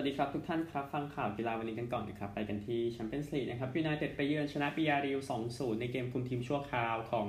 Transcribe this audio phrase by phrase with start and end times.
[0.00, 5.18] วัสดีครับทุกท่านครับ ฟังข่าวกีฬาวันนี้กันก่อนนะครับ ไปกันที่แชมเปี้ยนส์ลีกนะครับยูไนเต็ดไปเยือนชนะบียาร์เรอัล
[5.50, 7.28] 2-0 ในเกมคุมทีมชั่วคราวของ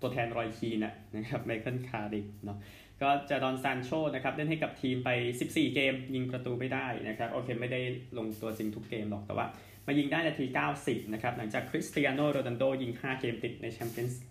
[0.00, 0.86] ตัวแทนรอยคีน
[1.16, 2.58] นะครับไมเคิลคาร์ริกเนาะ
[3.02, 5.10] ก็เจดอนซานโชนะครับเล่นให้กับทีมไป
[5.40, 7.80] 14 เกม ยิงประตูไม่ได้นะครับโอเคไม่ได้
[8.18, 9.46] ลงตัวจริงทุกเกมหรอกแต่ว่า
[9.86, 10.44] มายิงได้นาที
[10.78, 14.22] 90 นะครับ หลังจากคริสเตียโนโรนัลโดิง 5 เกมติดในแชมเปี้ยนส์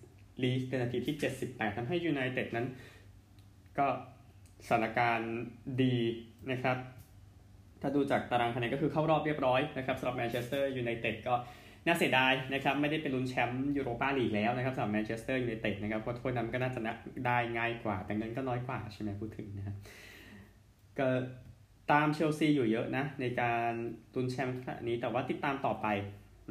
[0.42, 1.14] ลีกในนาทีที่
[1.46, 2.66] 78ทำให้ยูไนเต็ดนั้น
[3.78, 3.86] ก็
[4.66, 5.34] สถานการณ์
[5.82, 5.96] ดี
[6.52, 6.78] นะครับ
[7.82, 11.34] ถ้าดูจากตารางคะแนนก็คือเข้ารอบเรียบร้อยนะครับสำหรับแมนเชสเตอร์ยูไนเต็ดก็
[11.86, 16.80] น่าเสียดายนะครับไม่ได้เป็นลุ้นแชมป์ยูโรปาลีกแล้วนะครับสำหรับแมนเชสเตอร์ยูไนเต็ดนะครับเพราะถ้วยนั้นก็น่าจะ
[17.26, 19.76] ได้ง่ายกว่า แต่เงินก็น้อยกว่าใช่ไหมพูดถึงนะครับ
[20.98, 21.08] ก็
[21.92, 23.72] ตามเชลซีอยู่เยอะนะ ในการ
[24.14, 25.86] ลุ้นแชมป์ครั้งนี้แต่ว่าติดตามต่อไป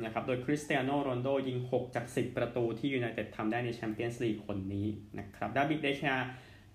[0.04, 4.88] นะครับโดยคริสเตียโนโรนัลโดิง 6 จาก 10 ประตูที่ยูไนเต็ดทำได้ในแชมเปี้ยนส์ลีกคนนี้
[5.20, 6.16] นะครับดาบิดเดเคอา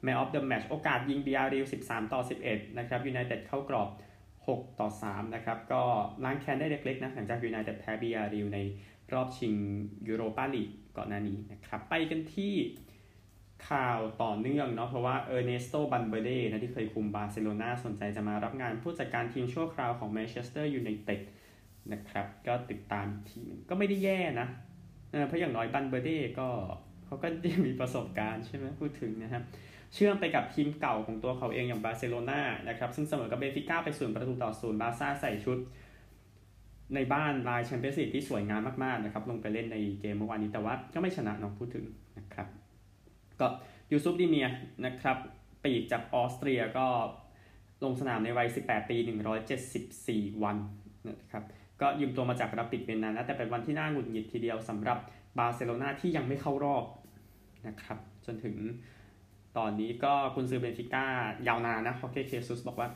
[0.03, 3.89] man of the match โอกาสยิงบีอาริล13 ต่อ 11 นะครับยูไนเต็ดเข้ากรอบ
[4.47, 5.83] 6 ต่อ 3 นะครับ ก็
[6.25, 8.59] ล้างแค้นได้เล็กๆนะหลังจากยูไนเต็ดแพ้บียาร์เรอัลใน
[9.13, 9.55] รอบชิง
[10.09, 12.55] ยูโรปาลีกก่อนหน้านี้นะครับ ไปกันที่
[13.69, 21.21] ข่าวต่อเนื่องเนาะเพราะว่าเออร์เนสโตบัลเบร์เดนะที่เคยคุมบาร์เซโลนาสนใจจะมารับงานผู้จัดการทีมชั่วคราวของแมนเชสเตอร์ยูไนเต็ด
[21.93, 24.49] นะครับ ก็ติดตามทีมก็ไม่ได้แย่นะ
[25.27, 26.49] เพราะอย่างน้อยบัลเบร์เดก็
[27.07, 27.29] เขาก็
[27.67, 29.43] มีประสบการณ์ใช่ไหมพูดถึงนะครับ
[29.95, 35.59] เชื่อมไปกับทีมเก่าของตัวเขาเองอย่างบาร์เซโลนานะครับซึ่งเสมอกับเบนฟิก้าไปศูนย์ประตูต่อศูนย์บาร์ซ่าใส่ชุด
[36.95, 41.85] ในบ้านลายแชมเปี้ยนส์ลีกที่สวยงามมากๆนะครับลงไปเล่นในเกมเมื่อวานนี้แต่ว่าก็ไม่ชนะเนาะพูดถึง
[42.19, 42.47] นะครับ
[43.41, 43.47] ก็
[43.91, 44.49] ยูซุฟเดเมียร์
[44.87, 45.17] นะครับ
[45.65, 46.87] ปีกจากออสเตรียก็
[47.85, 48.97] ลงสนามในวัย 18 ปี
[49.71, 50.57] 174 วัน
[51.09, 51.43] นะครับ
[51.81, 54.99] ก็ยืมตัวมาจากราปิดเวียนนานะแต่เป็นวันที่น่าหงุดหงิดทีเดียวสำหรับ
[55.39, 56.85] บาร์เซโลนาที่ยังไม่เข้ารอบ
[57.67, 58.57] นะครับจนถึง
[59.59, 61.05] ตอนนี้ก็กุนซือเบนฟิก้า
[61.49, 62.89] ยาวนานนะฮอร์เก้เฆซุสบอกว่า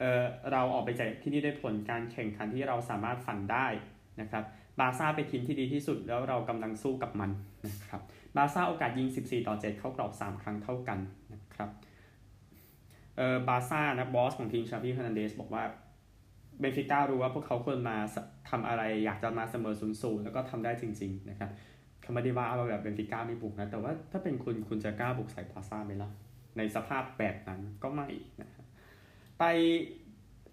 [0.00, 3.66] เออเราออกไปจากที่นี่ได้ผลการแข่งขันที่เราสามารถฝันได้
[4.20, 4.44] นะครับ
[4.80, 7.30] บาร์ซ่าเป็นทีมที่ดีที่สุดแล้วเรากำลังสู้กับมัน
[7.66, 8.00] นะครับ
[8.36, 10.98] บาร์ซ่าโอกาสยิง 14 ต่อ 7 เข้ากรอบ 3 ครั้งเท่ากัน
[11.32, 11.70] นะครับ
[13.16, 15.64] เออบาร์ซ่านะบอสของทีมชาบีเอร์นานเดซบอกว่า
[16.60, 17.96] เบนฟิก้ารู้ว่าพวกเขาควรมา
[18.50, 21.50] ทำอะไรอยากจะมาเสมอศูนย์ศูนย์แล้วก็ทำได้จริง ๆ นะครับ
[22.04, 26.10] เขาไม่ได้ว่าเราแบบเบนฟิก้าไม่บุกนะ แต่ว่าถ้าเป็นคุณคุณจะกล้าบุกใส่บาร์ซ่าไหมล่ะ
[26.56, 28.08] ในสภาพแบบนั้นก็ไม่
[28.42, 28.64] นะครับ
[29.38, 29.44] ไป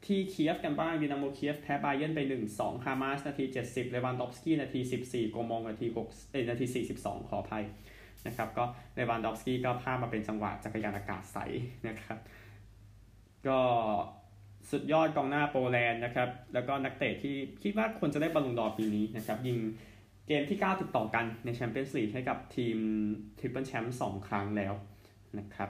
[0.05, 2.19] ที่เคียฟกันบ้างดินาโมเคียฟแพ้บาเยิร์นไป
[2.53, 6.65] 1-2 การ์มาชนาที 70 เลวันดอฟสกี้นาที 14 โกม็องนาที6เอ้นาที
[6.97, 7.63] 42 ขออภัย
[8.27, 8.63] นะครับ ก็
[8.95, 11.37] เลวันดอฟสกี้ก็พามาเป็นจังหวะจักรยานอากาศใส
[11.87, 12.17] นะครับ
[13.47, 13.59] ก็
[14.71, 19.57] สุดยอดกองหน้าโปแลนด์นะครับ แล้วก็นักเตะที่คิดว่าควรจะได้บัลลงดอร์ปีนี้นะครับ ยิง
[20.27, 22.77] เกมที่ 9 ติดต่อกันในแชมเปี้ยนส์ลีกให้กับทีม
[23.39, 24.73] ทริปเปิลแชมป์2ครั้งแล้ว
[25.39, 25.69] นะครับ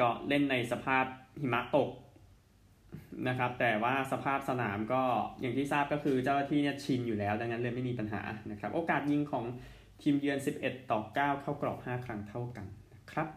[0.00, 1.04] ก็เล่นในสภาพ
[1.40, 1.90] หิมะตก
[3.28, 5.02] นะครับ แต่ว่าสภาพสนามก็
[5.40, 9.44] อย่างที่ทราบก็คือเจ้าหน้าที่เนี่ยชินอยู่แล้ว ดังนั้นเลยไม่มีปัญหานะครับ โอกาสยิงของ
[10.02, 13.28] ทีมเยือน 11 ต่อ 9 เข้ากรอบ 5 ครั้งเท่ากันนะครับ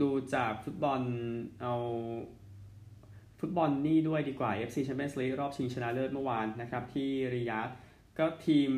[0.00, 1.00] ดูจากฟุตบอล
[1.60, 1.74] เอา
[3.40, 7.68] ฟุตบอลนี่ด้วยดีกว่า AFC Champions League รอบชิงชนะเลิศเมื่อวานนะครับ ที่ริยาด
[8.18, 8.70] ก็ทีม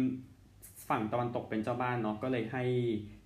[0.89, 2.65] ฝั่งตะวันตกเป็นเจ้าบ้านเนาะก็เลยให้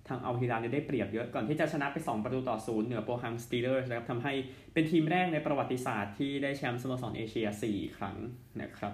[0.07, 4.33] ทางอัลฮิลาลได้เปรียบเยอะก่อนที่จะชนะไป 2 ประตูต่อศูนย์เหนือโปฮังสตีลเลอร์นะครับทำให้
[4.73, 8.17] เป็นทีมแรกในประวัติศาสตร์ที่ได้แชมป์สโมสรเอเชีย 4 ครั้ง
[8.61, 8.93] นะครับ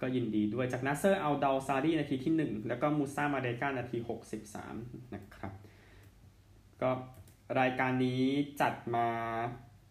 [0.00, 3.98] ก็ยินดีด้วยจากนัสเซอร์อัลดอว์ซารีนาทีที่ 1 แล้วก็มูซามาเรกานาที
[4.56, 5.52] 63 นะครับ
[6.82, 6.90] ก็
[7.60, 8.22] รายการนี้
[8.60, 9.08] จัดมา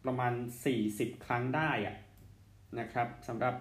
[0.06, 0.34] ประมาณ
[0.80, 1.96] 40 ครั้งได้อะ
[2.80, 3.56] นะครับสำหรับ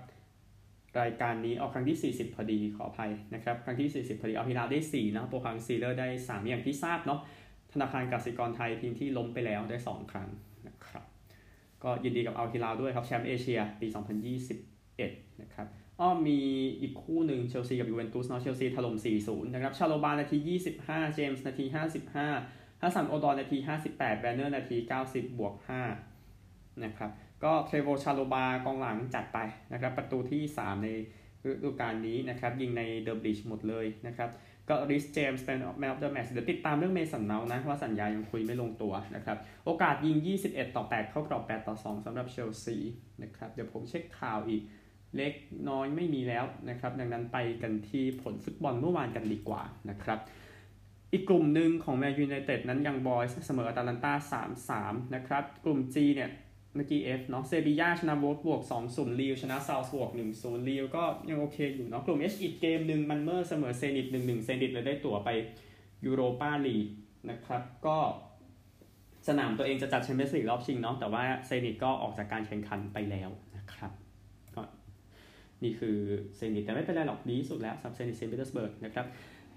[1.00, 7.20] รายการนี้เอาครั้งที่ 40 พอดีขออภัยนะครับ ครั้งที่ 40 พอดีอัลฮิลาลได้4นะโปฮังสตีลเลอร์ได้ 3 อย่างที่ทราบเนาะ
[7.72, 10.28] ธนาคารกสิกรไทยทีมที่ล้มไปแล้วได้ 2 ครั้ง
[10.68, 11.04] นะครับ
[11.84, 13.86] ก็ยินดีกับอัลฮิลาลด้วยครับแชมป์เอเชียปี
[14.64, 15.66] 2021 นะครับ
[16.00, 16.40] อ้อมี
[16.80, 20.38] อีกคู่หนึ่งเชลซีกับยูเวนตุสเนาะเชลซีถล่ม 4-0 นะครับชาโลบานาที
[20.76, 21.74] 25 เจมส์นาที 55
[22.82, 23.58] ฮัดสันโอดอยนาที
[23.90, 24.76] 58แวร์เนอร์นาที
[25.08, 26.17] 90 บวก 5
[26.84, 27.10] นะครับ
[27.44, 29.38] ก็เทรโวชาโลบากองหลังจัดไป
[29.72, 30.88] นะครับประตูที่ 3 ใน
[31.48, 34.30] ฤดูกาลนี้นะครับยิงใน The Bridge หมดเลยนะครับ
[34.68, 40.16] ก็รีซเจมส์เป็น Man of the Match เดี๋ยวติดตามเรื่องเมสันเมาท์นะว่าสัญญายังคุยไม่ลงตัวนะครับโอกาสยิง
[40.46, 42.76] 21 ต่อ 8 เข้ากรอบ 8 ต่อ 2สำหรับเชลซี
[43.22, 44.62] นะครับเดี๋ยวผมเช็คข่าวอีก
[45.16, 45.32] เล็ก
[45.68, 50.18] น้อยไม่มีแล้วนะครับดังนั้นไปกันที่ผลฟุตบอลเมื่อวานกันดีกว่านะครับ
[51.12, 54.12] อีกกลุ่มหนึ่งของแมนยูไนเต็ดนั้นยังบอยส์เสมออาตาลันตา
[54.64, 56.30] 3-3นะครับกลุ่ม G เนี่ย
[56.74, 65.28] เมื่อกี้ F เนาะเซบีย่าชนะโบสบวก2 0ลีลล์ชนะซัลซ์บวร์ก1 0ลีลล์ก็ยังโอเคอยู่เนาะกลุ่ม H อีกเกมหนึ่งมันเมอร์เสมอเซนิต1 1เซนิตเลยได้ตั๋วไป
[66.06, 66.76] ยูโรปาลีก
[67.30, 67.96] นะครับ ก็
[69.28, 73.92] สนามตัวเองจะจัดแชมเปี้ยนส์ลีกรอบชิงเนาะแต่ว่าเซนิตก็ออกจากการแข่งขันไปแล้วนะครับ
[74.54, 74.62] ก็
[75.64, 75.96] นี่คือ
[76.36, 79.06] เซนิตแต่ไม่เป็นไรหรอกดีสุดแล้วสำหรับเซนิตเซนต์ปีเตอร์สเบิร์กนะครับ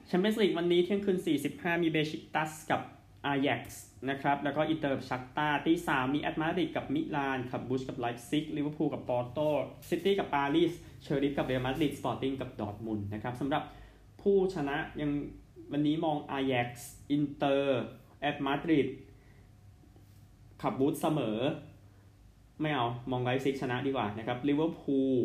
[0.08, 1.18] แชมเปี้ยนส์ลีกวันนี้เที่ยงคืน
[1.50, 2.82] 45มีเบชิกตัสกับ
[3.26, 9.40] อาแยกซ์ นะครับ แล้วก็อินเตอร์ชัคตาร์ตี 3มีแอตมาดริดกับมิลานกับบรูจจ์กับไลป์ซิกลิเวอร์พูลกับปอร์โต
[9.90, 10.72] ซิตี้กับปารีส
[11.04, 13.64] เชอริฟกับเรอัลมาดริดสปอร์ติ้งกับดอร์ทมุนนะครับสำหรับ
[14.22, 15.12] ผู้ชนะยัง
[15.72, 17.82] วันนี้มองอาแยกซ์อินเตอร์
[18.22, 18.88] แอตมาดริด
[20.62, 21.38] คลับบรูจจ์เสมอ
[22.62, 25.16] ไม่เอา มองไลป์ซิกชนะดีกว่านะครับลิเวอร์พูล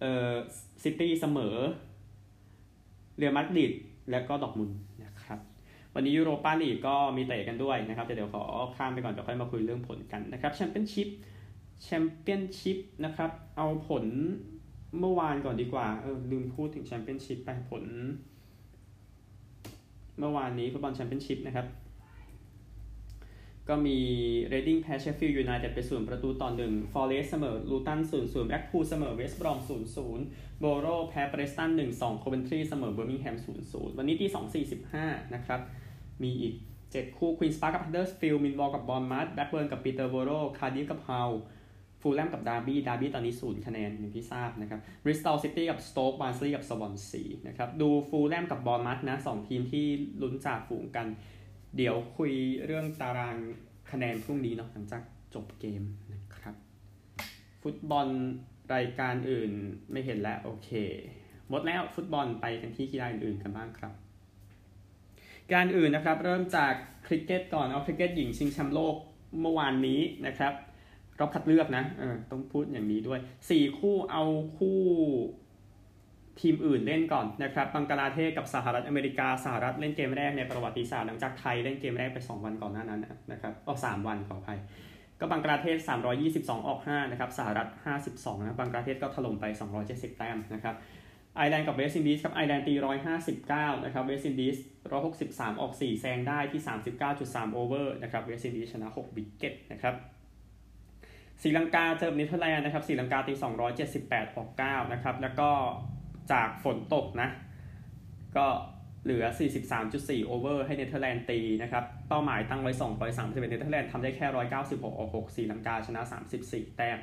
[0.00, 0.34] เอ่อ
[0.82, 1.56] ซิตี้เสมอ
[3.18, 3.72] เรอัลมาดริด
[4.10, 4.70] แล้วก็ดอร์ทมุน
[5.02, 5.17] นะครับ
[6.00, 8.44] วันนี้ยูโรปาลีกก็มีเตะกันด้วยนะครับแต่เดี๋ยวขอ
[8.76, 11.08] ข้ามไปก่อนเดี๋ยวค่อยมาคุยเรื่องผลกันนะครับแชมเปี้ยนชิพ
[11.82, 14.04] แชมเปี้ยนชิพนะครับเอาผล
[14.98, 17.84] เมื่อวานก่อนดีกว่าเออลืมพูดถึงแชมเปี้ยนชิพไปผล
[20.18, 21.66] เมื่อวานนี้ฟุตบอลแชมเปี้ยนชิพนะครับ
[23.68, 23.98] ก็มี
[24.48, 30.24] เรดดิ้งแพ้เชฟฟิลด์ยูไนเต็ดไปศูนย์ประตูต่อหนึ่งฟอเรสต์เสมอลูตันศูนย์ศูนย์แบล็คพูลเสมอเวสต์บรอมศูนย์ศูนย์
[30.60, 35.60] โบโรแพ้เพรสตันหนึ่งสองโคเวนทรีเสมอเบอร์มิงแฮมศูนย์ศูนย์วันนี้ตีสองสี่สิบห้านะครับ
[36.22, 36.54] มีอีก
[36.86, 41.22] 7 คู่ควีนสปาร์กับฮันเดอร์สฟิลด์มิลวอลล์กับบอร์นมัธแบล็คเบิร์นกับปีเตอร์โบโรคาร์ดิฟกับฮัลล์
[42.00, 49.86] ฟูแล่มกับดาร์บี้ดาร์บี้ตอนนี้ศูนย์คะแนนอย่างที่ทราบนะครับบริสตอลซิตี้กับสโต๊กบาร์นสลีย์กับสวอนซีนะครับดูฟูแล่มกับบอร์นมัธนะสองทีมที่
[50.22, 51.06] ลุ้นจ่าฝูงกัน
[51.76, 52.32] เดี๋ยวคุย
[52.66, 53.36] เรื่องตาราง
[53.90, 55.02] คะแนนพรุ่งนี้เนาะหลังจาก
[55.34, 55.82] จบเกม
[56.12, 56.54] นะครับ
[57.62, 58.08] ฟุตบอล
[58.74, 59.52] รายการอื่น
[59.92, 60.70] ไม่เห็นแล้วโอเค
[61.48, 63.92] หมดแล้วฟุตบอลไปกันที่กีฬาอื่นๆกันบ้างครับ
[65.52, 66.72] กีฬาอื่นนะครับ เริ่มจาก
[67.06, 68.94] คริกเก็ตก่อนเอาคริกเก็ตหญิงชิงแชมป์โลก
[69.40, 70.52] เมื่อวานนี้นะครับ
[71.18, 74.24] รอบคัดเลือกนะเออต้องพูดอย่างนี้ด้วย 4 คู่เอา
[74.58, 74.78] คู่
[76.40, 83.00] ทีมอื่นเล่นก่อนนะครับบังกลาเทศกับสหรัฐอเมริกาสหรัฐเล่นเกมแรกในประวัติศาสตร์หลังจากไทยเล่นเกมแรกไป 2 วันก่อนหน้านั้น
[83.32, 84.58] นะครับก็3วันขออภัย
[85.20, 85.78] ก็บังกลาเทศ
[86.22, 87.68] 322 ออก 5 นะครับ สหรัฐ
[88.06, 89.44] 52 นะ บังกลาเทศก็ถล่มไป
[89.82, 90.74] 270 แต้มนะครับ
[91.38, 92.74] ไอร์แลนด์กับเวสต์อินดีสครับไอร์แลนด์ตี
[93.28, 94.56] 159 นะครับเวสต์อินดีส
[95.08, 96.62] 163 ออก 4 แซงได้ที่
[97.08, 99.94] 39.3 over นะครับเวสต์อินดีสชนะ 6 wicket นะครับ
[101.42, 103.32] ศรีลังกาเจอเนเธอร์แลนด์นะครับศรีลังกาตี
[103.84, 105.50] 278 ออก 9 นะครับ แล้วก็
[106.32, 107.28] จากฝนตกนะ
[108.36, 108.46] ก็
[109.04, 109.24] เหลือ
[109.76, 112.72] 43.4 over ให้เนเธอร์แลนด์ตีนะครับ เป้าหมายตั้งไว้
[113.10, 114.26] 231เนเธอร์แลนด์ทำได้แค่
[114.58, 116.00] 196 ออก 6 ศรีลังกาชนะ
[116.40, 116.98] 34 แต้ม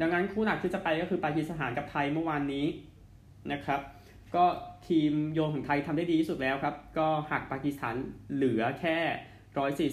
[0.00, 2.66] ดังนั้นคู่หลักที่จะไปก็คือปากีสถานกับไทยเมื่อวานนี้
[3.52, 3.80] นะครับ
[4.36, 4.44] ก็
[4.88, 7.96] ทีมโยนของไทยทำได้ดีที่สุดแล้วครับ ก็หักปากีสถาน
[8.32, 8.98] เหลือแค่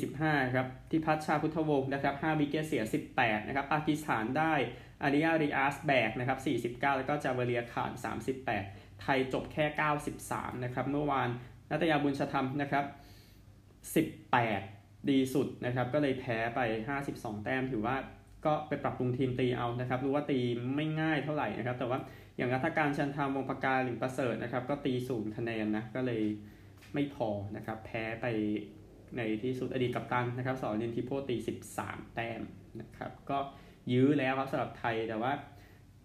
[0.01, 2.83] 145 ครับที่พัชชาพุทธวงศ์นะครับ5วิกเกตเสีย
[3.15, 4.53] 18 นะครับปากีสถานได้
[5.03, 7.91] อาริยาริอาสแบกนะครับ 49 แล้วก็จาวเลียขาด
[8.47, 9.65] 38 ไทยจบแค่
[10.13, 11.29] 93 นะครับ เมื่อวาน
[11.71, 12.85] นัตยาบุญชธรรมนะครับ
[14.47, 16.59] 18 ดีสุดนะครับ ก็เลยแพ้ไป
[17.03, 17.95] 52 แต้มถือว่า
[18.45, 20.39] ก็ไปปรับปรุงทีมตีเอานะครับ รู้ว่าตี
[20.75, 21.99] ไม่ง่ายเท่าไหร่นะครับ แต่ว่า
[22.37, 26.23] อย่างรัฐการชันทามวงปากาหลิงประเสริฐนะครับ ก็ตีศูนย์คะแนนนะก็เลย
[26.93, 28.25] ไม่พอนะครับ แพ้ไป
[29.17, 31.35] ในที่สุดอดีตกัปตันนะครับสอนเรนทิโพตี
[31.75, 32.41] 13 แต้ม
[32.79, 33.37] นะครับ ก็
[33.91, 35.33] ยื้อแล้วครับสำหรับไทยแต่ว่า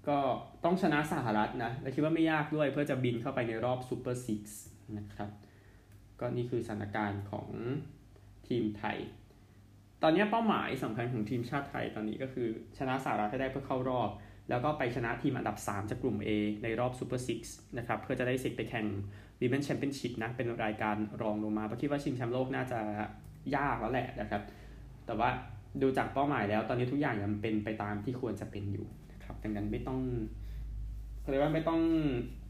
[0.08, 0.18] ก็
[0.64, 4.60] ต้องชนะสหรัฐนะและคิดว่าไม่ยากด้วยเพื่อจะบินเข้าไปในรอบซูเปอร์ซิกส์
[4.98, 5.30] นะครับ
[6.20, 7.48] ก็นี่คือสถานการณ์ของ
[8.48, 8.98] ทีมไทย
[10.02, 12.48] ตอนนี้เป้าหมายสำคัญของทีมชาติไทยตอนนี้ก็คือ
[12.78, 14.10] ชนะสหรัฐให้ได้เพื่อเข้ารอบ
[14.52, 16.28] แล้วก็ไปชนะทีมอันดับ 3 จากกลุ่ม A
[16.62, 18.86] ในรอบ Super Six นะครับ เพื่อจะได้สิทธิ์ไปแข่ง
[19.40, 22.78] Women's Championship นะ เป็นรายการรองลงมาเพราะคิดว่าชิงแชมป์โลกน่าจะ
[23.56, 24.42] ยากแล้วแหละนะครับ
[25.06, 25.28] แต่ว่า
[25.82, 30.00] ดูจากเป้าหมายแล้วตอนนี้ทุกอย่างยังเป็นไปตามที่ควรจะเป็นอยู่นะครับ ดังนั้นไม่ต้อง
[31.30, 31.80] เรียกว่าไม่ต้อง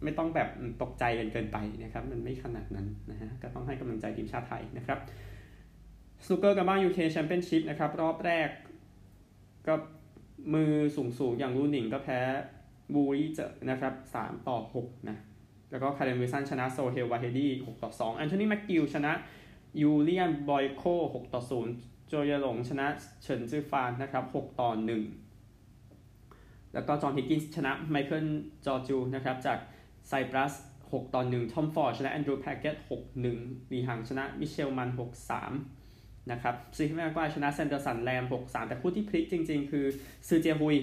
[0.04, 0.48] ไม่ต้องแบบ
[0.82, 4.98] ตกใจกันเกินไปนะครับ มันไม่ขนาดนั้นนะฮะ ก็ต้องให้กำลังใจทีมชาติไทยนะครับ
[6.24, 8.48] สนุกเกอร์กับบ้าน UK แชมเปี้ยนชิพนะครับ รอบแรก
[9.66, 9.74] ก็
[10.54, 12.20] มือสูงสูงอย่างลู่หนิงก็แพ้
[12.94, 15.16] บูรีเจอนะครับ3ต่อ6นะ
[15.70, 19.12] แล้วก็คาร์เดนวิสันชนะโซเฮลวาเฮดี้6ต่อ2แอนโทนีแม็กกิลชนะ
[19.80, 20.82] ยูเลียนบอยโค
[21.14, 21.42] 6ต่อ
[21.76, 22.86] 0โจวเยว่หลงชนะ
[23.22, 24.70] เฉินจื้อฟานนะครับ6ต่อ
[25.56, 28.26] 1แล้วก็จอห์นฮิกกินส์ชนะไมเคิล
[28.66, 29.58] จอร์จิอูนะครับจาก
[30.08, 35.81] ไซปรัส6ต่อ1ทอมฟอร์ดชนะแอนดรูว์แพ็กเก็ต6 1ลีหังชนะมิเชลมัน 6 3
[36.30, 39.86] นะครับซีแมกว่าชนะแซนเดอร์สันแลม6 3 แต่คู่ที่พลิกจริง ๆ คือ
[40.28, 40.76] ซือเจียฮุย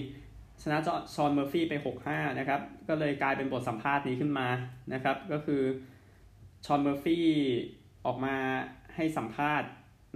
[0.62, 1.74] ชนะจอชอนเมอร์ฟี่ไป
[2.06, 4.48] 6-5 นะครับ ก็เลยกลายเป็นบทสัมภาษณ์นี้ขึ้นมา
[4.92, 5.62] นะครับ ก็คือ
[6.64, 7.26] ชอนเมอร์ฟี่
[8.06, 8.36] ออกมา
[8.94, 9.68] ให้สัมภาษณ์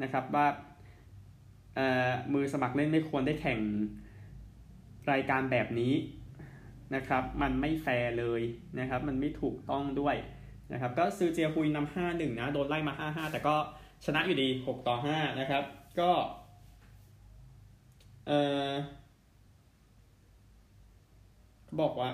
[0.03, 0.47] นะครับว่า
[2.35, 3.59] มือสมัครเล่นไม่ควรได้แข่ง
[5.13, 5.95] รายการแบบนี้
[6.95, 8.43] นะครับ มันไม่แฟร์เลย
[8.81, 10.17] นะครับ มันไม่ถูกต้องด้วย
[10.73, 13.57] นะครับ ก็ซือเจียคุยนำห้าหนึ่งนะ โดนไล่มาห้าห้าแต่ก็
[14.05, 15.65] ชนะอยู่ดี 6 ต่อ 5 นะครับ
[16.01, 16.11] ก็
[18.27, 18.33] เอ
[18.69, 18.71] อ
[21.65, 22.11] เขาบอกว่า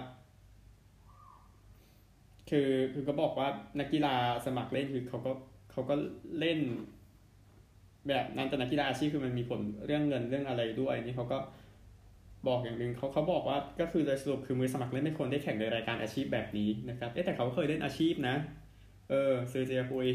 [2.51, 4.15] คือคือเขาบอกว่านักกีฬา
[4.47, 5.33] สมัครเล่นคือเขาก็
[5.73, 5.95] เขาก็
[6.41, 6.59] เล่น
[8.09, 11.39] แบบนั้นแต่นักกีฬาอาชีพคือมันมีผลเรื่องเงินเรื่องอะไรด้วยนี่เขาก็
[12.49, 18.37] บอกอย่างหนึ่งเขาเขาบอกว่าก็คือโดยสรุปคือมือสมัครเล่นไม่ควรได้แข่งในรายการอาชีพแบบนี้นะครับเอ๊แต่เขาเคยเล่นอาชีพนะ
[19.11, 20.07] เออซือเจียฮุย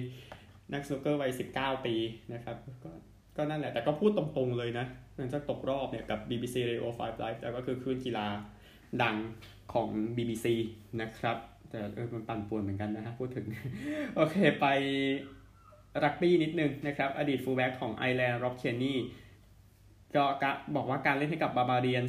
[0.74, 1.96] นักสนุกเกอร์วัย 19 ปี
[2.34, 2.92] นะครับก็
[3.38, 8.28] ก็นั่นแหละแต่ก็พูดตรงๆเลยนะหลังจากตกรอบเนี่ยกับ BBC Radio 5 Live แล้วก็คือคลื่นกีฬา
[9.04, 9.16] ดัง
[9.74, 10.46] ของ BBC
[11.02, 11.38] นะครับ
[11.70, 13.46] แต่เออมันปั่นป่วนเหมือนกันนะฮะพูดถึง
[14.16, 14.66] โอเคไป
[16.04, 19.00] รักบี้นิดนึงนะครับ อดีต fullback ของไอร์แลนด์ร็อบเคียร์นีย์
[20.16, 20.24] ก็
[20.76, 22.04] บอกว่าการเล่นให้กับบาร์บาเรียนส์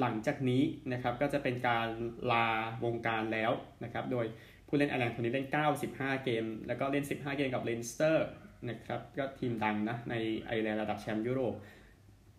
[0.00, 0.62] หลังจากนี้
[0.92, 1.88] นะครับก็จะเป็นการ
[2.32, 2.46] ลา
[2.84, 3.52] วงการแล้ว
[3.84, 4.26] นะครับ โดย
[4.68, 5.48] ผู้เล่นไอร์แลนด์คนนี้เล่น
[5.86, 8.26] 95 เกม แล้วก็เล่น 15 เกมกับเลนสเตอร์
[8.68, 10.14] นะครับ ก็ทีมดังนะใน
[10.46, 11.54] ไอร์แลนด์ระดับแชมป์ยุโรป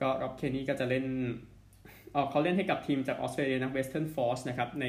[0.02, 1.06] ก็ร็อบเคียร์นี่ก็จะเล่น
[2.16, 4.86] ออกเขาเล่นให้กับทีมจากออสเตรเลียนะเวสเทิร์นฟอร์สนะครับใน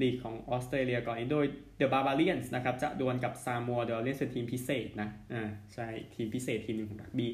[0.00, 7.30] ลีกของออสเตรเลียก่อนโดยเดอะบาบาเรียนส์นะครับจะดวลกับซามัวเดลเล่นเป็นทีมพิเศษนะอ่าใช่ทีมพิเศษทีมหนึ่งของรักบี้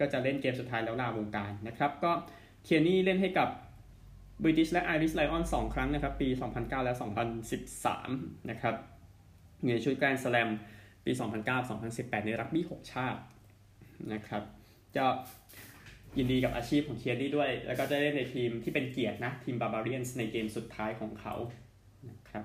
[0.00, 2.12] ก็จะเล่นเกมสุดท้ายแล้วลาวงการนะครับ ก็
[2.64, 3.48] เคียร์นี่เล่นให้กับ
[4.42, 6.94] บริติชและไอริชไลออนสองครั้งนะครับ ปี 2009 และ
[7.70, 8.74] 2013 นะครับ
[9.62, 10.48] อยู่ในชุดแกรนด์สแลม
[11.04, 11.12] ปี
[11.68, 13.20] 2009-2018 ในรักบี้ 6 ชาติ
[14.12, 14.42] นะครับ
[14.96, 15.04] จะ
[16.18, 21.34] ยินดีกับอาชีพของเคียร์นี่ด้วย แล้วก็จะเล่นในทีมที่เป็นเกียรตินะ ทีมบาบาเรียนในเกมสุดท้ายของเขา
[22.10, 22.44] นะครับ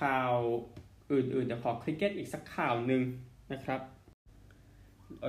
[0.00, 0.34] ข่าว
[1.12, 3.02] อื่นๆเดี๋ยวขอคริกเก็ตอีกสักข่าวหนึ่ง
[3.52, 3.80] นะครับ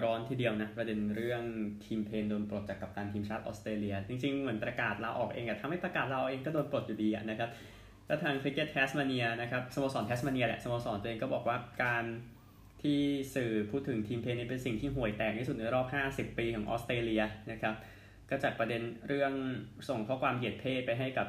[0.04, 1.44] ร้อนทีเดียวนะ ประเด็นเรื่อง
[1.86, 7.50] ทิมเพนโดนปลดจากกัปตันทีมชาติออสเตรเลีย จริง ๆ เหมือนประกาศลาออกเองอะถ้าไม่ประกาศลาออกเองก็โดนปลดอยู่ดีอะนะครับ
[8.08, 12.04] ก็ทางคริกเก็ตแทสมาเนียนะครับสโมสรแทสมาเนียแหละสโมสรตัวเองก็บอกว่าการ
[12.82, 13.00] ที่
[13.36, 17.76] สื่อพูดถึงทิมเพนนี้เป็นสิ่งที่ห่วยแตกที่สุดในรอบ 50 ปีของออสเตรเลียนะครับ
[18.30, 19.34] ก็จากประเด็นเรื่อง
[19.90, 21.28] ส่งข้อความเหยียดเพศไปให้กับ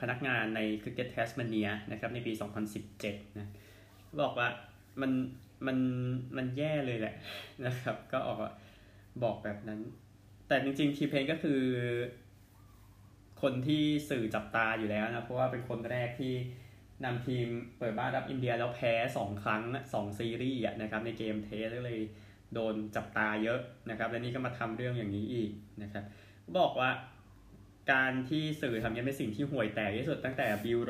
[0.00, 2.32] พนักงานในคริกเก็ตแทสมาเนียนะครับในปี
[2.84, 3.48] 2017นะ
[4.22, 4.48] บอกว่า
[5.00, 5.10] มัน
[5.66, 5.78] มัน
[6.36, 7.14] มันแย่เลยแหละ
[7.66, 8.38] นะครับ ก็ออก
[9.22, 9.80] บอกแบบนั้น
[10.48, 11.62] แต่จริงๆทิมเพนก็คือ
[13.42, 16.34] คนที่สื่อจับตาอยู่แล้วนะ เพราะว่าเป็นคนแรกที่
[17.04, 17.46] นำทีม
[17.78, 22.00] เปิดบ้านรับอินเดียแล้วแพ้2ครั้ง2ซีรีส์นะครับ ในเกม test ก็เลย
[22.54, 23.60] โดนจับตาเยอะ
[23.90, 25.50] นะครับ และนี่ก็มาทำเรื่องอย่างนี้อีก
[25.82, 26.04] นะครับ
[26.58, 26.90] บอกว่า
[27.92, 30.80] การที่สื่อทำนี้เป็นสิ่งที่ห่วยแตกที่สุดตั้งแต่บิล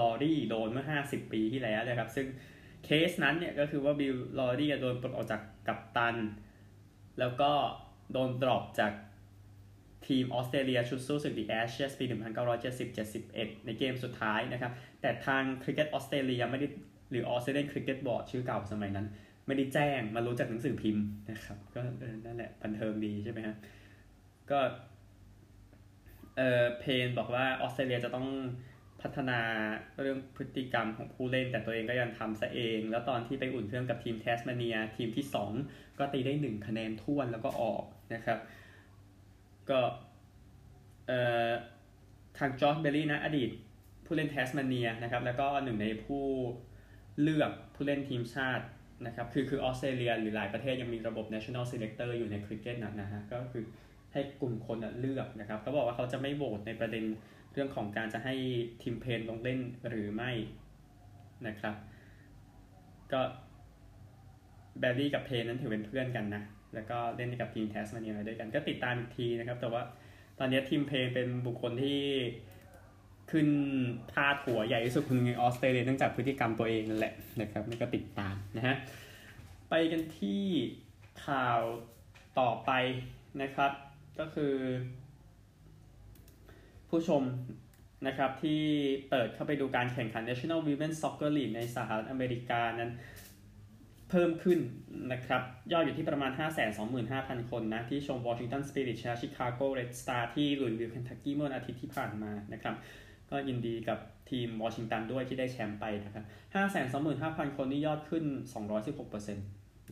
[0.00, 2.26] ลอรี่โดนเมื่อ 50 ปีที่แล้วนะครับ ซึ่ง
[2.84, 6.16] เคสนั้นเนี่ยก็คือว่าบิลลอรี่โดนปลดออกจากกัปตัน
[7.18, 7.50] แล้วก็
[8.12, 8.92] โดน drop จาก
[10.06, 12.04] ทีมออสเตรเลียชุดสู้ศึกดิแอชเชสปี
[12.86, 16.66] 1970-71 ในเกมสุดท้ายนะครับ แต่ทางคริกเก็ตออสเตรเลียไม่ได้
[17.10, 19.06] หรือออสเตรเลียนคริกเก็ตบอร์ดชื่อเก่าสมัยนั้น
[19.46, 21.80] ไม่ได้แจ้งมารู้จากหนังสือพิมพ์นะครับ ก็
[22.26, 23.56] นั่นแหละบันเทิงดีใช่ไหมครับ
[24.50, 24.58] ก็
[26.36, 28.26] เออเพนบอกว่าออสเตรเลียจะต้อง
[29.02, 29.40] พัฒนา
[30.00, 35.24] เรื่องพฤติกรรมของผู้เล่น แต่ตัวเองก็ยังทำซะเอง แล้วตอนที่ไปอุ่นเครื่องกับทีมแทสมาเนีย ทีมที่
[35.62, 38.38] 2 ก็ตีได้ 1 คะแนนท้วนแล้วก็ออกนะครับ
[39.70, 39.80] ก็
[41.06, 41.50] เอ่อ
[42.38, 43.50] ทางจอร์จเบลลี่นะอดีต
[44.06, 46.24] ผู้เล่นแทสมาเนียนะครับแล้วก็หนึ่งในผู้
[47.22, 48.64] เลือกผู้เล่นทีมชาติ
[49.06, 53.64] นะครับคือคือออสเตรเลียหรือหลายประเทศยังมีระบบ national selector อยู่ในคริกเก็ตนะนะฮะก็คือ
[54.12, 57.04] ให้กลุ่มคนเลือกนะครับเขาบอกว่าเขาจะไม่โหวตในประเด็น
[57.52, 58.34] เรื่องของการจะให้
[58.82, 60.30] ทิมเพนลงเล่นหรือไม่
[61.46, 61.74] นะครับ
[63.12, 63.20] ก็
[64.80, 66.42] เบลลี่กับเพนนั้นถือเป็นเพื่อนกันนะ
[66.74, 69.82] แล้วก็เล่นกับทีมแทสมาเนียด้วยกัน ก็ติดตามอีกทีนะครับ แต่ว่า
[70.38, 72.00] ตอนนี้ทิมเพนเป็นบุคคลที่
[73.30, 73.48] ขึ้น
[74.12, 78.76] พาดหัวใหญ่ที่สุดคนในออสเตรเลียเนื่องจากพฤติกรรมตัวเองนั่นแหละนะครับนี่ก็ติดตามนะฮะ
[79.68, 80.42] ไปกันที่
[81.26, 81.60] ข่าว
[82.40, 82.70] ต่อไป
[83.42, 83.72] นะครับ
[84.18, 84.54] ก็คือ
[86.90, 87.22] ผู้ชม
[88.06, 88.60] นะครับที่
[89.10, 92.90] เปิดเข้าไปดูการแข่งขัน National Women's Soccer League ในสหรัฐอเมริกานั้น
[94.10, 94.58] เพิ่มขึ้น
[95.12, 95.42] นะครับ
[95.72, 96.32] ยอดอยู่ที่ประมาณ
[96.90, 102.74] 525,000 คนนะที่ชม Washington Spirit ชนะ Chicago Red Star ที่ลุยวิลเคนทักกี้เมื่ออาทิตย์ที่ผ่านมานะครับ
[103.30, 103.98] ก็ยินดีกับ
[104.30, 106.24] ทีมวอชิงตันด้วยที่ได้แชมป์ไปนะครับ
[107.50, 108.24] 525,000 คนนี่ยอดขึ้น
[108.84, 109.38] 216%น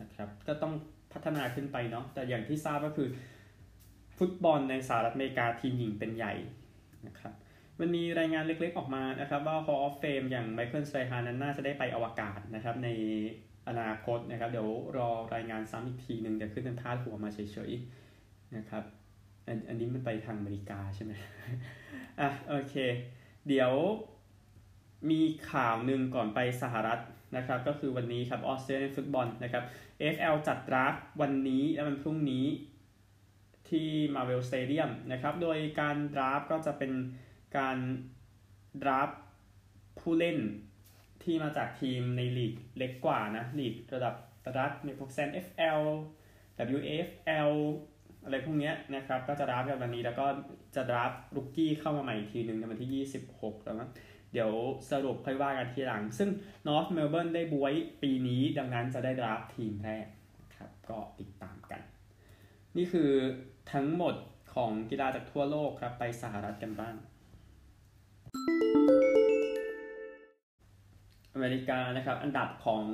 [0.05, 0.73] ะครับก็ต้อง
[1.12, 3.09] พัฒนาขึ้นไปเนาะแต่อย่างที่ทราบก็คือ
[4.19, 6.35] ฟุตบอลในสหรัฐอเมริกาทีมหญิงเป็นใหญ่
[7.09, 7.35] นะครับ
[7.81, 12.88] มันมีรายงานเล็กๆออกมานะครับว่า Hall of Fame อย่างไมเคิลไตฮานั้นน่าจะได้ไปอวกาศนะครับใน
[13.69, 17.38] อนาคตนะครับ เดี๋ยวรอรายงานซ้ำอีกทีหนึ่งเดี๋ยวขึ้นเป็นพาดหัวมาเฉ
[17.69, 18.85] ยๆนะครับ
[19.47, 21.12] อันอันนี้มันไปทางอเมริกาใช่ไหม
[22.21, 22.75] อะโอเค
[23.49, 23.73] เดี๋ยว
[25.11, 27.00] มีข่าวหนึ่งก่อนไปสหรัฐ
[27.37, 29.65] นะครับ ก็คือวันนี้ครับ Australian football นะครับ
[30.00, 32.47] AFL จัด draft วันนี้และวันพรุ่งนี้
[33.71, 36.93] ที่ Marvel Stadium นะครับ โดยการ draft ก็จะเป็น
[37.59, 37.79] การ
[38.83, 39.11] draft
[40.01, 40.39] ผู้เล่น
[41.23, 44.15] ที่มาจากทีมในลีกเล็กกว่านะลีกระดับ
[44.59, 45.11] รัฐมีพวก
[45.47, 45.83] VFL
[46.76, 47.52] WAFL
[48.25, 50.27] อะไรพวกนี้นะครับ ก็จะ draft กันวันนี้แล้วก็
[50.77, 53.89] จะ draft rookie เข้ามาใหม่อีกทีหนึ่งในวันที่ 26 แล้วนะ
[54.33, 54.53] เดี๋ยว
[54.91, 56.31] สรุปค่อยว่ากันทีหลัง ซึ่ง
[56.67, 60.07] North Melbourne ได้บ๊วยปีนี้ดังนั้นจะได้ draft ทีมแรก
[60.57, 61.81] ครับ ก็ติดตามกัน
[62.77, 63.11] นี่คือ
[63.73, 64.15] ทั้งหมด
[64.55, 66.95] ของกีฬาจากทั่วโลกครับไปสหรัฐกันบ้าง
[71.35, 72.85] อเมริกานะครับ อันดับของ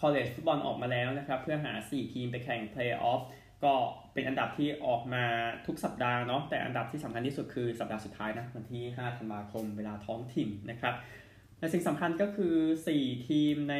[0.00, 3.22] college ฟุตบอลออกมาแล้วนะครับ เพื่อหา 4 ทีมไปแข่ง playoff
[3.64, 3.74] ก็
[4.12, 5.24] เป็นอันดับที่ออกมา
[5.66, 10.94] ทุกสัปดาห์เนาะแต่อันดับที่สำคัญที่สุดคือสัปดาห์สุดท้ายนะวันที่ 5 ธันวาคมเวลาท้องถิ่นนะครับ
[11.58, 12.56] และสิ่งสำคัญก็คือ
[12.92, 13.76] 4 ทีมใน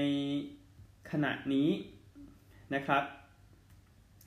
[1.10, 1.68] ขณะนี้
[2.74, 3.02] นะครับ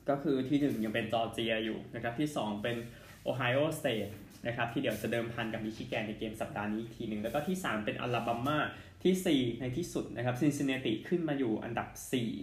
[0.10, 2.78] ก็คือที่ 1 ยังเป็นจอร์เจียอยู่นะครับที่ 2 เป็น
[3.24, 4.08] โอไฮโอสเตท
[4.48, 8.60] นะครับที่เดี๋ยวจะเดิมพันกับมิชิแกนในเกมสัปดาห์นี้ทีหนึ่งแล้วก็ที่ 3 เป็นอลาบามา
[9.04, 11.88] ที่ 4 ในที่สุดนะครับซินซินแนติขึ้นมาอยู่อันดับ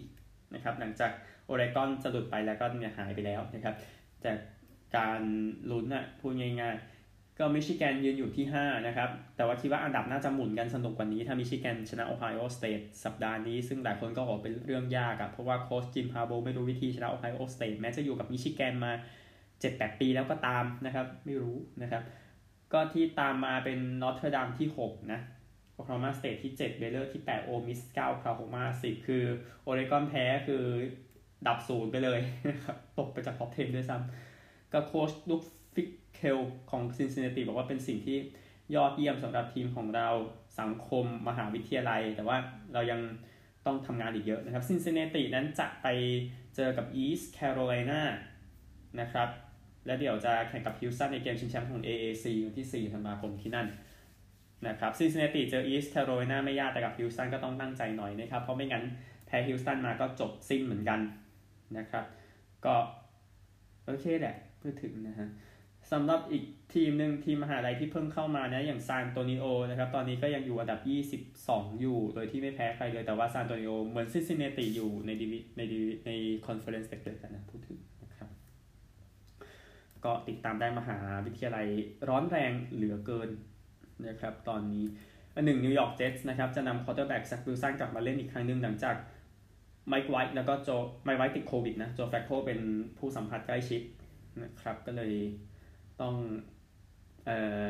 [0.01, 1.11] 4นะครับหลังจาก
[1.47, 3.75] โอเรกอนจะหลุดไปแล้วก็เนี่ยหายไปแล้วนะครับ
[4.25, 4.39] จาก
[4.97, 5.21] การ
[5.71, 6.96] ลุ้นนะพูดง่ายๆ
[7.39, 18.93] ก็มิชิแกนยืนอยู่ที่ 5 นะครับ แต่ว่าคิดว่าอันดับน่าจะหมุนกันสนุกกว่านี้ ถ้ามิชิแกนชนะโอไฮโอสเตทสัปดาห์นี้ ซึ่งหลายคนก็บอกเป็นเรื่องยากอะเพราะว่าโค้ชจิมฮาร์โบไม่รู้วิธีชนะโอไฮโอสเตทแม้จะอยู่กับมิชิแกนมา
[19.47, 22.03] 7-8 ปีแล้วก็ตามนะครับ ไม่รู้นะครับ
[22.73, 25.21] ก็ที่ตามมาเป็นนอตเทอร์ดัมที่ 6 นะ
[25.75, 29.25] โอคลาโฮมาสเตทที่ 7 เบย์เลอร์ที่ 8 โอลมิส9โอคลาโฮมา10 คือ
[29.63, 30.65] โอเรกอนแพ้คือ
[31.47, 35.53] ดับศูนย์ไปเลยนะครับตกไปจาก top 10ด้วยซ้ำก็โค้ชลุกฟิก
[36.17, 36.39] เคล
[36.71, 38.19] ของซินซินเนติบอกว่าเป็นสิ่งที่
[38.75, 40.09] ยอดเยี่ยมสำหรับทีมของเรา
[40.61, 42.37] สังคมมหาวิทยาลัย แต่ว่า
[42.73, 43.01] เรายัง
[43.67, 45.87] ต้องทำงานอีกเยอะนะครับซินซินเนตินั้นจะไป
[46.57, 48.03] เจอกับอีสต์แคโรไลนา
[49.01, 49.29] นะครับ
[49.87, 53.69] และเดี๋ยวจะแข่งกับฮิวสตันในเกมชิงแชมป์ของ AAC วันที่ 4 ธันวาคมที่นั่น
[54.69, 58.85] นะครับซินซินเนติเจออีสต์แคโรไลนาไม่ยากแต่กับฮิวสตันก็ต้องตั้งใจหน่อยนะครับ เพราะไม่งั้น
[59.27, 61.01] แพ้ฮิวสตันมาก็จบสิ้นเหมือนกัน
[61.79, 62.05] นะครับ
[62.65, 62.75] ก็
[63.85, 65.29] โอเคแหละพูดถึงนะฮะ
[65.93, 66.45] สำหรับอีก
[66.75, 70.81] ทีมหนึ่งทีมมหาลัยที่เพิ่งเข้ามานะอย่างซานโตนิโอนะครับ ตอนนี้ก็ยังอยู่อันดับ
[71.35, 76.11] 22 อยู่ โดยที่ไม่แพ้ใครเลย แต่ว่าซานโตนิโอเหมือนซิซินเนติอยู่ในดิวิในดิวิ ใน
[76.47, 78.29] conference เดียวกันนะพูดถึงนะครับ
[80.05, 81.67] ก็ติดตามได้มหาวิทยาลัย
[82.09, 83.29] ร้อนแรงเหลือเกิน
[84.09, 84.85] นะครับ ตอนนี้
[85.35, 88.97] อันหนึ่ง New York Jets นะครับ จะนำ quarterback Zach Wilson กลับมาเล่นอีกครั้งหนึ่งหลังจาก
[89.89, 90.71] Mike White แล้วก็โจ
[91.05, 92.59] Mike White ติดโควิดนะ Joe Flacco เป็น
[92.99, 93.83] ผู้สัมผัสใกล้ชิด
[94.43, 95.13] นะครับ ก็เลย
[96.01, 96.15] ต้อง
[97.27, 97.67] เอ่อ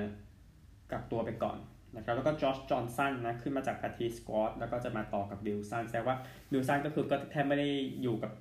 [0.92, 1.58] กักตัวไปก่อน
[1.96, 6.16] นะครับแล้วก็ Josh Johnson นะขึ้นมาจาก practice squad แล้วก็จะมาต่อกับดิวสันแสดงว่า
[6.52, 7.68] ดิวสันก็คือก็แทบไม่ได้
[8.02, 8.32] อยู่กับ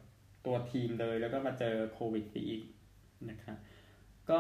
[0.46, 2.62] ตัวทีมเลย แล้วก็มาเจอโควิดไปอีก
[3.30, 3.58] นะครับ
[4.30, 4.40] ก็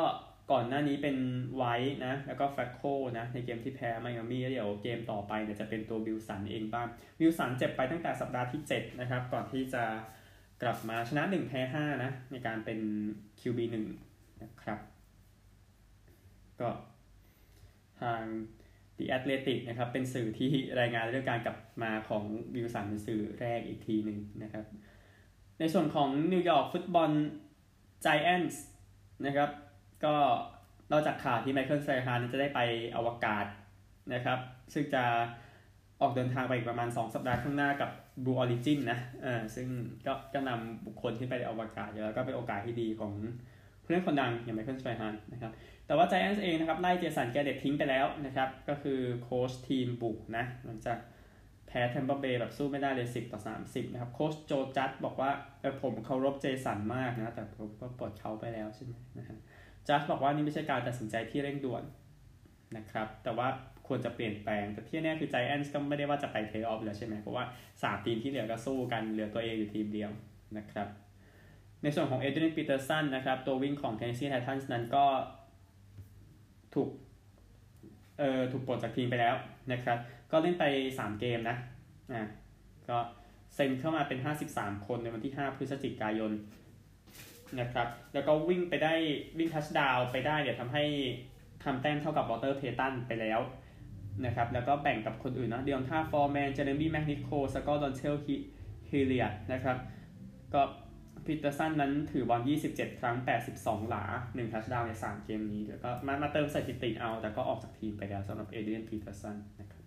[0.51, 1.17] ก่อนหน้านี้เป็น
[1.55, 2.81] ไวท์นะ แล้วก็แฟกโค
[3.17, 6.87] นะในเกมที่แพ้ไมอามี่แล้วเดี๋ยวเกมต่อไปเนี่ยจะเป็นตัววิลสันเองบ้าง
[7.19, 9.83] วิลสันเจ็บไปตั้งแต่สัปดาห์ที่ 7 นะครับ ก่อนที่จะ
[10.61, 12.79] กลับมาชนะ 1 แพ้ 5 นะ ในการเป็น
[13.39, 13.75] QB1
[14.43, 14.79] นะครับ
[16.61, 16.69] ก็
[18.01, 18.21] ทาง
[18.97, 24.65] The Athletic นะครับ เป็นสื่อที่รายงานเรื่องการกลับมาของวิลสันเป็นสื่อแรกอีกทีหนึ่งนะครับ
[25.59, 27.11] ในส่วนของนิวยอร์กฟุตบอล
[28.05, 28.55] Giants
[29.25, 29.49] นะครับ
[30.05, 30.15] ก็
[30.91, 32.59] นอกจากข่าวที่ไมเคิลไซฮานจะได้ไป
[32.95, 33.45] อวกาศ
[34.13, 34.39] นะครับ
[34.73, 35.03] ซึ่งจะ
[36.01, 37.89] ออกเดินทางไปอีกประมาณ 2 สัปดาห์ข้างหน้ากับ
[38.23, 39.67] Blue Origin นะเออซึ่ง
[40.05, 43.13] ก็ก็นำบุคคลที่ไปอวกาศแล้วก็เป็นโอกาสที่ดีของ
[43.83, 45.51] ผู้เล่นคนดังอย่างไมเคิลไซฮานนะครับ
[45.87, 50.97] แต่ว่า Giants เองนะครับไล่ Jason Garrett ทิ้งไปแล้วนะครับ ก็คือโค้ชทีมบุกนะหลังจาก
[51.67, 59.37] แพ้ Tampa Bay แบบสู้ไม่ได้เลย 10 ต่อ 30 นะครับ โค้ชโจจัดบอกว่าเออผมเคารพ Jason มากนะ แต่ผมก็ปลดเขาไปแล้วใช่ไหมนะครับ
[59.87, 61.83] จัสบอกว่านี่ไม่ใช่การตัดสินใจที่เร่งด่วน
[62.77, 63.47] นะครับ แต่ว่า
[63.87, 67.45] ควรจะเปลี่ยนแปลง แต่ที่แน่คือ Giants ก็ไม่ได้ว่าจะไปเพลย์ออฟแล้วใช่ไหมเพราะว่า
[67.75, 70.11] 3 ทีมที่เหลือก็สู้กันเหลือตัวเองอยู่ทีมเดียว
[70.57, 70.87] นะครับ
[71.83, 75.05] ในส่วนของ Adrian Peterson นะครับตัววิ่งของ Tennessee Titans นั้นก็
[76.75, 76.89] ถูก
[78.19, 79.35] เอ่อถูกปลดจากทีมไปแล้ว
[79.71, 79.97] นะครับ
[80.31, 81.57] ก็เล่นไป 3 เกมนะ
[82.11, 82.21] อ่า
[82.89, 82.97] ก็
[83.55, 84.19] เซ็นเข้ามาเป็น
[84.51, 86.31] 53 คนในวันที่ 5 พฤศจิกายน
[87.59, 88.93] นะครับ แล้วก็วิ่งไปได้
[89.37, 90.83] วิ่ง touchdown ไปได้เดี๋ยทำให้
[91.63, 93.39] ทำแต้มเท่ากับ Walter Payton ไปแล้ว
[94.25, 98.15] นะครับแล้วก็แบ่งกับคนอื่นนะ D'Onta Foreman Jeremy McNichols กับ Dontrell
[98.89, 99.77] Hilliard นะครับ
[100.53, 100.61] ก็
[101.25, 103.15] Peterson นั้นถือบอล 27 ครั้ง
[103.53, 109.83] 82 หลา 1 touchdown ใน 3 เกมนี้ แล้วก็มามาเติมสถิติเอา แต่ก็ออกจากทีมไปแล้วสำหรับ Adrian Peterson นะครับ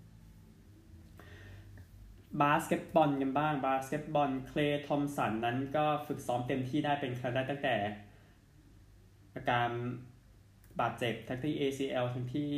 [2.42, 7.76] บาสเกตบอลกันบ้าง บาสเกตบอล Klay Thompson นั้นก็ฝึกซ้อมเต็มที่ได้เป็นครั้งแรกตั้งแต่
[9.34, 9.70] อาการ
[10.80, 12.50] บาดเจ็บทั้งที่ ACL ทั้งที่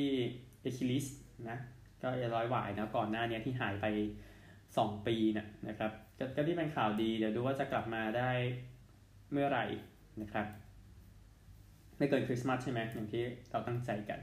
[0.61, 1.07] Achilles
[1.49, 1.59] นะ
[2.03, 3.87] ก็เอ็นร้อยหวายนะก่อนหน้านี้ที่หายไป
[4.47, 8.31] 2 ปีนะนะครับกก็ที่เป็นข่าวดี เดี๋ยวดูว่าจะกลับมาได้
[9.33, 9.65] เมื่อไหร่
[10.23, 10.47] นะครับ
[11.99, 14.21] ไม่เกินคริสต์มาสใช่ไหมอย่างที่เราตั้งใจกัน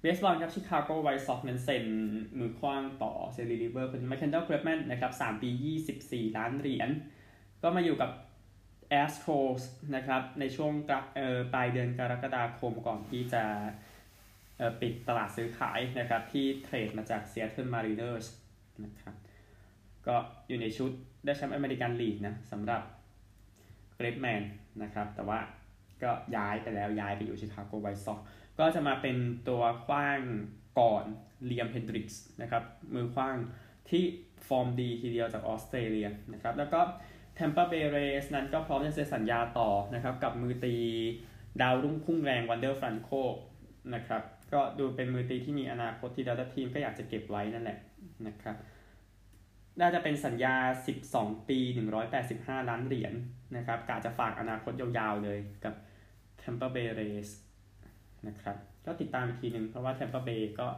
[0.00, 1.84] เบสบอลครับ Chicago White Sox นั้นเซ็น
[2.38, 5.50] มือขว้างต่อ reliever คนใหม่ Kendall Graveman นะครับ3ปี
[5.92, 6.90] 24ล้านเหรียญ
[7.62, 8.10] ก็มาอยู่กับ
[8.90, 9.62] Astros
[9.94, 10.72] นะครับในช่วง
[11.52, 13.42] ปลายเดือนกรกฎาคมก่อนที่จะ
[14.80, 18.26] ปิดตลาดซื้อขายนะครับที่เทรดมาจาก Seattle Mariners
[18.84, 19.14] นะครับ
[20.06, 20.16] ก็
[20.48, 20.90] อยู่ในชุด
[21.24, 22.82] ได้แชมป์อเมริกันลีกนะสำหรับ
[24.00, 24.42] Graveman
[24.82, 25.38] นะครับ แต่ว่า
[26.02, 28.18] ก็ย้ายไปแล้วย้ายไปอยู่ Chicago White Sox
[28.58, 29.16] ก็จะมาเป็น
[29.48, 30.20] ตัวขว้าง
[30.80, 31.04] ก่อน
[31.44, 32.62] Liam Hendriks นะครับ
[32.94, 33.36] มือขว้าง
[33.90, 34.02] ที่
[34.48, 36.80] ฟอร์มดีทีเดียวจากออสเตรเลียนะครับ แล้วก็
[37.34, 40.76] Tampa Bay Rays นั้นก็พร้อมจะเซ็นสัญญาต่อนะครับ กับมือตี
[41.60, 43.10] ดาวรุ่งพุ่งแรง Wander Franco
[43.94, 47.78] นะครับ ก็ดูเป็นมือตีที่มีอนาคตที่ทางทีมก็อยากจะเก็บไว้นั่นแหละ
[48.26, 48.56] นะครับ
[49.80, 50.54] น่าจะเป็นสัญญา
[51.02, 51.58] 12 ปี
[52.14, 55.74] 185 ล้านเหรียญนนะครับกะจะฝากอนาคตยาวๆเลยกับ
[56.42, 57.30] Tampa Bay Rays
[58.28, 58.56] นะครับ
[58.86, 60.68] ก็ติดตามอีกทีหนึ่งเพราะว่า Tampa Bay ก็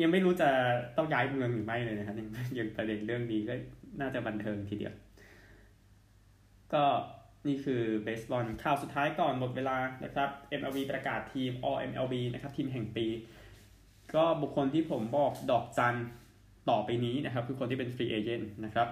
[0.00, 0.50] ยังไม่รู้จะ
[0.96, 2.28] ต้องย้ายเมืองหรือไม่เลยนะครับยัง
[2.58, 3.54] ยังประเด็นเรื่องนี้ก็
[4.00, 4.94] น่าจะบันเทิงทีเดียว
[6.74, 6.84] ก็
[7.46, 10.30] นี่คือเบสบอลข่าวสุดท้ายก่อนหมดเวลานะครับ
[10.60, 13.06] MLB ประกาศทีม All MLB นะครับทีมแห่งปี
[14.14, 15.94] ก็บุคคลที่ผมบอกดอกจัน
[16.70, 18.88] ต่อไปนี้นะครับ คือคนที่เป็น free agent นะครับ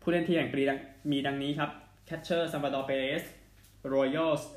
[0.00, 0.62] ผู้เล่นทีมแห่งปี
[1.12, 1.70] มีดังนี้ครับ
[2.06, 3.24] catcher Salvador Perez
[3.94, 4.48] Royals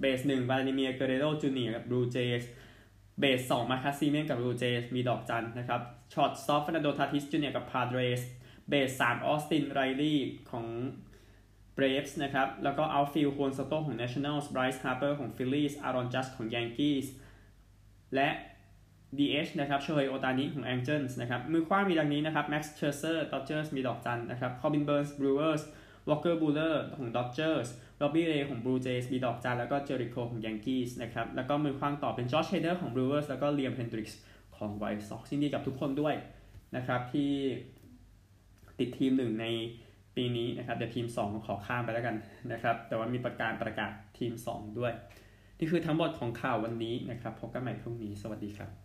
[0.00, 1.68] เบสหนึ่ง Vladimir Guerrero Jr.
[1.76, 2.42] กับ Blue Jays
[3.20, 5.80] เบสสอง Marcus Semien กับ Blue Jays มีดอกจันนะครับ
[6.12, 7.52] shortstop Fernando Tatis Jr.
[7.56, 8.22] กับ Padres
[8.68, 10.66] เบสสาม Austin Riley ของ
[11.74, 16.46] Braves นะครับ แล้วก็ outfield Juan Soto ของ Nationals Bryce Harper ของ Phillies Aaron Judge ของ
[16.54, 17.06] Yankees
[18.14, 18.28] และ
[19.18, 25.62] DH นะครับ Shohei Ohtani ของ Angels นะครับมือขว้างมีดังนี้นะครับ Max Scherzer Dodgers มีดอกจันนะครับ Corbin Burnes Brewers
[26.08, 27.68] Walker Buehler ของ Dodgers
[28.00, 33.26] Robbie Ray ของ Blue Jays มีดอกจันแล้วก็ Gerrit Cole ของ Yankees นะครับแล้วก็มือขว้างต่อเป็น Josh Hader ของ Brewers
[33.30, 34.20] แล้วก็ Liam Hendriks
[34.56, 36.14] ของไวท์ซ็อกซ์ยินดีกับทุกคนด้วย
[36.76, 37.30] นะครับที่
[38.78, 39.46] ติดทีมหนึ่งใน
[40.16, 42.16] ปีนี้นะครับเดี๋ยวทีม 2 ขอข้ามไปแล้วกัน
[42.52, 44.92] นะครับแต่ว่ามีประกาศประกาศทีม 2 ด้วย
[45.58, 48.81] นี่คือทั้งหมดของข่าววันนี้นะครับพบกันใหม่พรุ่งนี้สวัสดีครับ